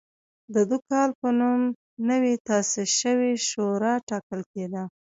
[0.53, 1.61] د دوکال په نوم
[2.09, 4.83] نوې تاسیس شوې شورا ټاکل کېده.